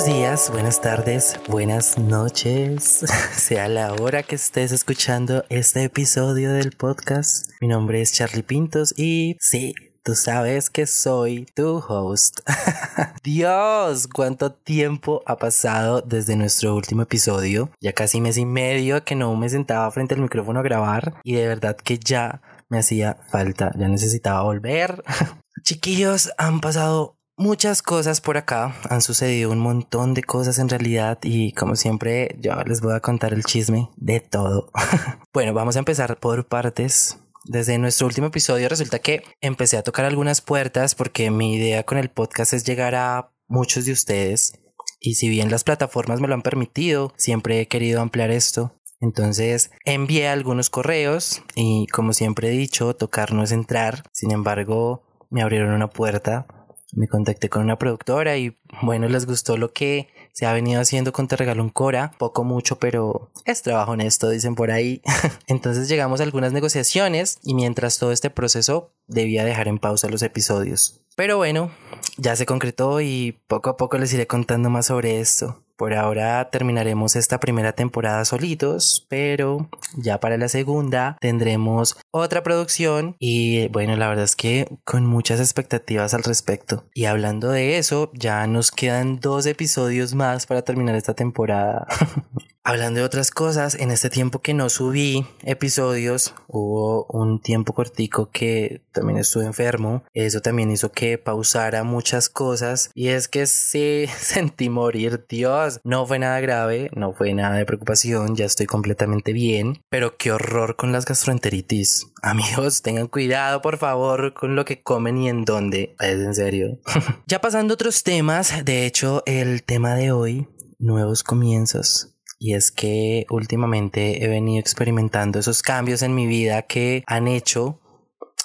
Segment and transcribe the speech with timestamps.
[0.00, 3.04] Buenos días, buenas tardes, buenas noches,
[3.36, 7.50] sea la hora que estés escuchando este episodio del podcast.
[7.60, 12.40] Mi nombre es Charlie Pintos y sí, tú sabes que soy tu host.
[13.22, 17.70] Dios, cuánto tiempo ha pasado desde nuestro último episodio.
[17.78, 21.34] Ya casi mes y medio que no me sentaba frente al micrófono a grabar y
[21.34, 22.40] de verdad que ya
[22.70, 25.04] me hacía falta, ya necesitaba volver.
[25.62, 31.18] Chiquillos, han pasado muchas cosas por acá, han sucedido un montón de cosas en realidad
[31.22, 34.70] y como siempre yo les voy a contar el chisme de todo.
[35.32, 37.18] bueno, vamos a empezar por partes.
[37.44, 41.96] Desde nuestro último episodio resulta que empecé a tocar algunas puertas porque mi idea con
[41.96, 44.52] el podcast es llegar a muchos de ustedes
[45.00, 48.76] y si bien las plataformas me lo han permitido, siempre he querido ampliar esto.
[49.00, 54.04] Entonces envié algunos correos y como siempre he dicho, tocar no es entrar.
[54.12, 56.46] Sin embargo, me abrieron una puerta,
[56.92, 61.12] me contacté con una productora y bueno, les gustó lo que se ha venido haciendo
[61.12, 65.02] con Te Regalo un Cora, poco mucho, pero es trabajo honesto, dicen por ahí.
[65.46, 70.22] Entonces llegamos a algunas negociaciones y mientras todo este proceso debía dejar en pausa los
[70.22, 71.00] episodios.
[71.16, 71.70] Pero bueno,
[72.16, 75.62] ya se concretó y poco a poco les iré contando más sobre esto.
[75.80, 83.16] Por ahora terminaremos esta primera temporada solitos, pero ya para la segunda tendremos otra producción
[83.18, 86.84] y bueno, la verdad es que con muchas expectativas al respecto.
[86.92, 91.86] Y hablando de eso, ya nos quedan dos episodios más para terminar esta temporada.
[92.70, 98.30] Hablando de otras cosas, en este tiempo que no subí episodios, hubo un tiempo cortico
[98.30, 100.04] que también estuve enfermo.
[100.14, 102.92] Eso también hizo que pausara muchas cosas.
[102.94, 105.80] Y es que sí, sentí morir, Dios.
[105.82, 109.82] No fue nada grave, no fue nada de preocupación, ya estoy completamente bien.
[109.88, 112.06] Pero qué horror con las gastroenteritis.
[112.22, 115.96] Amigos, tengan cuidado, por favor, con lo que comen y en dónde.
[115.98, 116.78] Es en serio.
[117.26, 120.46] ya pasando a otros temas, de hecho, el tema de hoy,
[120.78, 127.04] nuevos comienzos y es que últimamente he venido experimentando esos cambios en mi vida que
[127.06, 127.82] han hecho,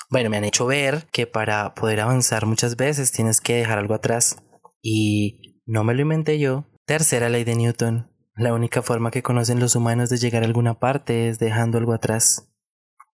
[0.09, 3.93] bueno, me han hecho ver que para poder avanzar muchas veces tienes que dejar algo
[3.93, 4.43] atrás.
[4.81, 6.65] Y no me lo inventé yo.
[6.85, 8.11] Tercera ley de Newton.
[8.35, 11.93] La única forma que conocen los humanos de llegar a alguna parte es dejando algo
[11.93, 12.53] atrás.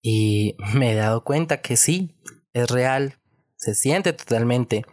[0.03, 2.21] Y me he dado cuenta que sí,
[2.53, 3.19] es real,
[3.57, 4.85] se siente totalmente.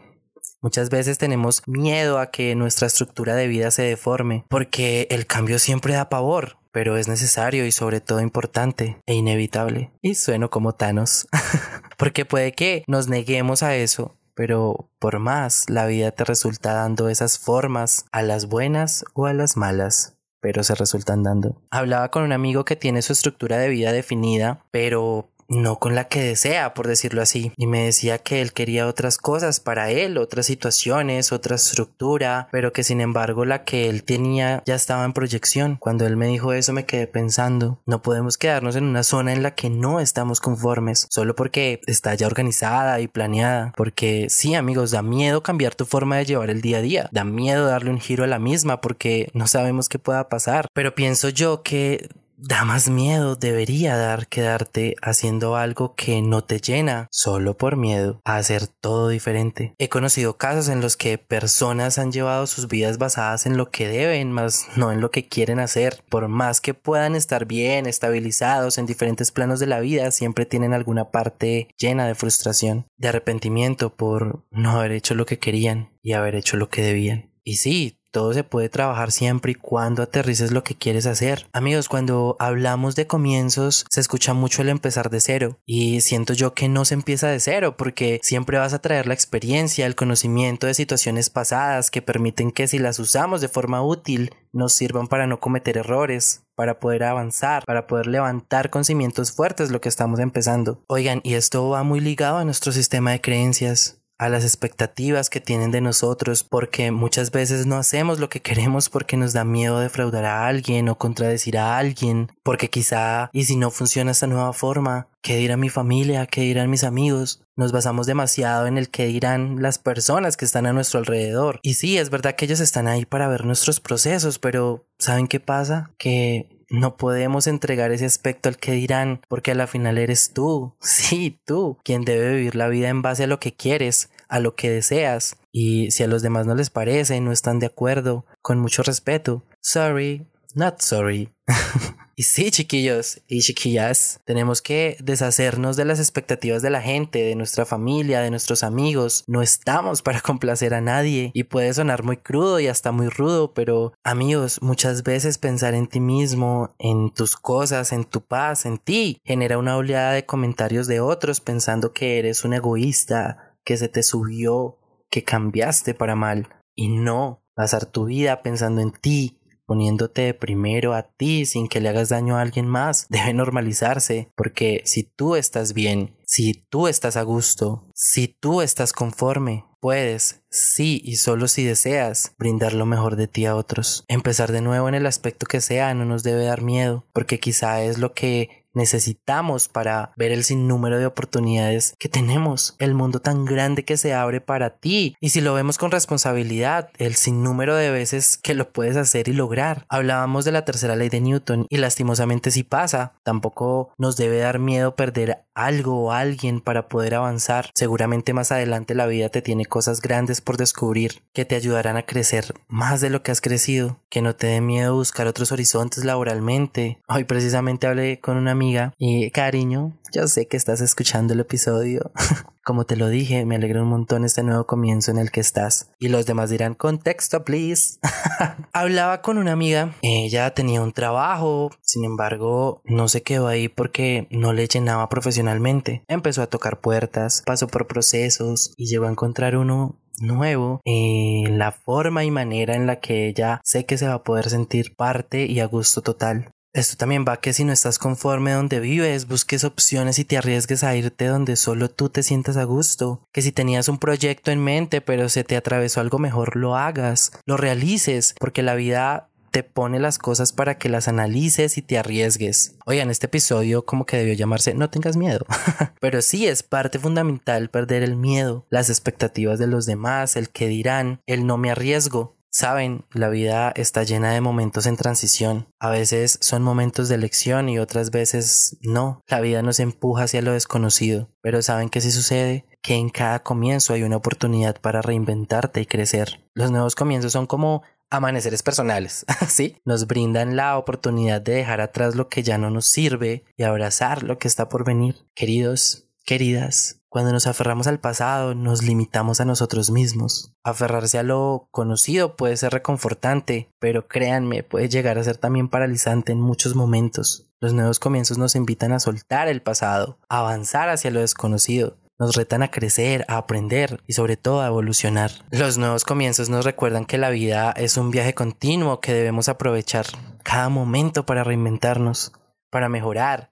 [0.64, 5.60] Muchas veces tenemos miedo a que nuestra estructura de vida se deforme, porque el cambio
[5.60, 9.92] siempre da pavor, pero es necesario y sobre todo importante e inevitable.
[10.02, 11.28] Y sueno como Thanos,
[11.98, 17.10] porque puede que nos neguemos a eso, pero por más la vida te resulta dando
[17.10, 20.14] esas formas a las buenas o a las malas
[20.44, 21.56] pero se resultan dando.
[21.72, 26.06] Hablaba con un amigo que tiene su estructura de vida definida, pero no con la
[26.06, 27.52] que desea, por decirlo así.
[27.58, 32.74] Y me decía que él quería otras cosas para él, otras situaciones, otra estructura, pero
[32.74, 35.78] que sin embargo la que él tenía ya estaba en proyección.
[35.80, 39.44] Cuando él me dijo eso me quedé pensando, no podemos quedarnos en una zona en
[39.44, 43.74] la que no estamos conformes, solo porque está ya organizada y planeada.
[43.76, 47.24] Porque sí, amigos, da miedo cambiar tu forma de llevar el día a día, da
[47.24, 50.68] miedo darle un giro a la misma porque no sabemos qué pueda pasar.
[50.74, 52.10] Pero pienso yo que
[52.46, 58.22] da más miedo, debería dar quedarte haciendo algo que no te llena solo por miedo
[58.26, 59.74] a hacer todo diferente.
[59.78, 63.88] He conocido casos en los que personas han llevado sus vidas basadas en lo que
[63.88, 66.04] deben, más no en lo que quieren hacer.
[66.10, 70.74] Por más que puedan estar bien, estabilizados en diferentes planos de la vida, siempre tienen
[70.74, 76.12] alguna parte llena de frustración, de arrepentimiento por no haber hecho lo que querían y
[76.12, 77.32] haber hecho lo que debían.
[77.46, 81.48] Y sí, todo se puede trabajar siempre y cuando aterrices lo que quieres hacer.
[81.52, 85.60] Amigos, cuando hablamos de comienzos, se escucha mucho el empezar de cero.
[85.66, 89.16] Y siento yo que no se empieza de cero, porque siempre vas a traer la
[89.16, 94.30] experiencia, el conocimiento de situaciones pasadas que permiten que si las usamos de forma útil,
[94.54, 99.72] nos sirvan para no cometer errores, para poder avanzar, para poder levantar con cimientos fuertes
[99.72, 100.84] lo que estamos empezando.
[100.88, 105.40] Oigan, y esto va muy ligado a nuestro sistema de creencias a las expectativas que
[105.40, 109.80] tienen de nosotros, porque muchas veces no hacemos lo que queremos porque nos da miedo
[109.80, 114.54] defraudar a alguien o contradecir a alguien, porque quizá, y si no funciona esta nueva
[114.54, 116.28] forma, ¿qué dirá mi familia?
[116.28, 117.42] ¿Qué dirán mis amigos?
[117.56, 121.60] Nos basamos demasiado en el que dirán las personas que están a nuestro alrededor.
[121.64, 125.40] Y sí, es verdad que ellos están ahí para ver nuestros procesos, pero ¿saben qué
[125.40, 125.92] pasa?
[125.98, 130.74] Que no podemos entregar ese aspecto al que dirán, porque a la final eres tú,
[130.82, 134.56] sí, tú, quien debe vivir la vida en base a lo que quieres, a lo
[134.56, 135.38] que deseas.
[135.52, 139.44] Y si a los demás no les parece, no están de acuerdo, con mucho respeto,
[139.62, 140.26] sorry,
[140.56, 141.30] not sorry.
[142.16, 147.36] Y sí, chiquillos y chiquillas, tenemos que deshacernos de las expectativas de la gente, de
[147.36, 149.24] nuestra familia, de nuestros amigos.
[149.26, 153.54] No estamos para complacer a nadie y puede sonar muy crudo y hasta muy rudo,
[153.54, 158.78] pero amigos, muchas veces pensar en ti mismo, en tus cosas, en tu paz, en
[158.78, 163.88] ti, genera una oleada de comentarios de otros pensando que eres un egoísta, que se
[163.88, 164.78] te subió,
[165.10, 166.50] que cambiaste para mal.
[166.76, 171.90] Y no, pasar tu vida pensando en ti, poniéndote primero a ti sin que le
[171.90, 177.18] hagas daño a alguien más, debe normalizarse, porque si tú estás bien, si tú estás
[177.18, 183.18] a gusto, si tú estás conforme, puedes, sí y solo si deseas, brindar lo mejor
[183.18, 184.06] de ti a otros.
[184.08, 187.84] Empezar de nuevo en el aspecto que sea no nos debe dar miedo, porque quizá
[187.84, 193.46] es lo que necesitamos para ver el sinnúmero de oportunidades que tenemos, el mundo tan
[193.46, 195.16] grande que se abre para ti.
[195.20, 199.34] Y si lo vemos con responsabilidad, el sinnúmero de veces que lo puedes hacer y
[199.34, 199.86] lograr.
[199.90, 204.60] Hablábamos de la tercera ley de Newton y lastimosamente si pasa, tampoco nos debe dar
[204.60, 207.70] miedo perder algo o alguien para poder avanzar.
[207.76, 212.06] Seguramente más adelante la vida te tiene cosas grandes por descubrir que te ayudarán a
[212.06, 214.00] crecer más de lo que has crecido.
[214.10, 217.00] Que no te dé miedo buscar otros horizontes laboralmente.
[217.08, 218.63] Hoy precisamente hablé con una amiga
[218.98, 222.12] y cariño, yo sé que estás escuchando el episodio.
[222.64, 225.92] Como te lo dije, me alegra un montón este nuevo comienzo en el que estás.
[226.00, 228.00] Y los demás dirán, contexto, please.
[228.74, 234.28] Hablaba con una amiga, ella tenía un trabajo, sin embargo, no se quedó ahí porque
[234.32, 236.04] no le llenaba profesionalmente.
[236.08, 241.72] Empezó a tocar puertas, pasó por procesos y llegó a encontrar uno nuevo en la
[241.72, 245.46] forma y manera en la que ella sé que se va a poder sentir parte
[245.46, 246.52] y a gusto total.
[246.74, 250.84] Esto también va que si no estás conforme donde vives, busques opciones y te arriesgues
[250.84, 253.22] a irte donde solo tú te sientas a gusto.
[253.32, 257.32] Que si tenías un proyecto en mente pero se te atravesó algo mejor, lo hagas,
[257.46, 262.00] lo realices, porque la vida te pone las cosas para que las analices y te
[262.00, 262.76] arriesgues.
[262.88, 265.46] Oigan, este episodio como que debió llamarse No tengas miedo.
[266.00, 270.68] Pero sí es parte fundamental perder el miedo, las expectativas de los demás, el que
[270.68, 272.36] dirán, el no me arriesgo.
[272.56, 275.68] Saben, la vida está llena de momentos en transición.
[275.80, 279.24] A veces son momentos de elección y otras veces no.
[279.28, 281.32] La vida nos empuja hacia lo desconocido.
[281.42, 285.88] Pero saben que si sucede, que en cada comienzo hay una oportunidad para reinventarte y
[285.88, 286.48] crecer.
[286.54, 289.78] Los nuevos comienzos son como amaneceres personales, ¿sí?
[289.84, 294.22] Nos brindan la oportunidad de dejar atrás lo que ya no nos sirve y abrazar
[294.22, 295.16] lo que está por venir.
[295.34, 300.56] Queridos, queridas, cuando nos aferramos al pasado, nos limitamos a nosotros mismos.
[300.64, 306.32] Aferrarse a lo conocido puede ser reconfortante, pero créanme, puede llegar a ser también paralizante
[306.32, 307.52] en muchos momentos.
[307.60, 312.00] Los nuevos comienzos nos invitan a soltar el pasado, a avanzar hacia lo desconocido.
[312.18, 315.30] Nos retan a crecer, a aprender y sobre todo a evolucionar.
[315.52, 320.08] Los nuevos comienzos nos recuerdan que la vida es un viaje continuo que debemos aprovechar
[320.42, 322.32] cada momento para reinventarnos,
[322.72, 323.52] para mejorar.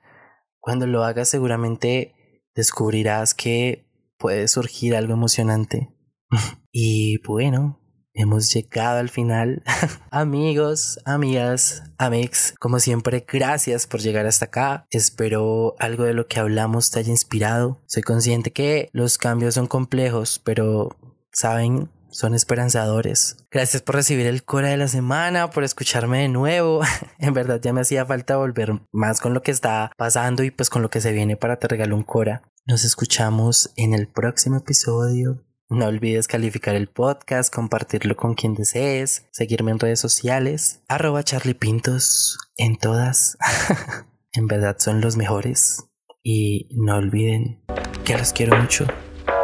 [0.60, 2.16] Cuando lo hagas seguramente
[2.56, 3.88] descubrirás que
[4.18, 5.90] puede surgir algo emocionante.
[6.72, 7.82] y bueno,
[8.14, 9.64] hemos llegado al final.
[10.12, 14.88] Amigos, amigas, amigos, como siempre, gracias por llegar hasta acá.
[14.90, 17.82] Espero algo de lo que hablamos te haya inspirado.
[17.88, 20.90] Soy consciente que los cambios son complejos, pero,
[21.32, 21.90] ¿saben?
[22.12, 23.38] Son esperanzadores.
[23.50, 26.82] Gracias por recibir el Cora de la semana, por escucharme de nuevo.
[27.20, 30.70] en verdad ya me hacía falta volver más con lo que está pasando y pues
[30.70, 32.44] con lo que se viene para te regalo un Cora.
[32.66, 35.44] Nos escuchamos en el próximo episodio.
[35.70, 41.54] No olvides calificar el podcast, compartirlo con quien desees, seguirme en redes sociales, arroba Charlie
[41.54, 43.38] Pintos en todas.
[44.34, 45.86] en verdad son los mejores.
[46.24, 47.64] Y no olviden
[48.04, 48.86] que los quiero mucho.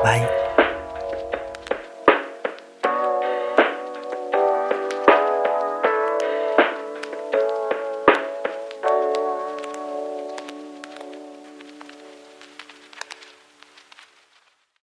[0.04, 0.47] Bye.